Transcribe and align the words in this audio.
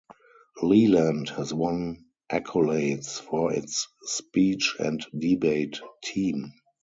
Leland 0.63 1.29
has 1.29 1.53
won 1.53 2.05
accolades 2.27 3.21
for 3.21 3.53
its 3.53 3.87
Speech 4.01 4.77
and 4.79 5.05
Debate 5.15 5.79
team. 6.03 6.53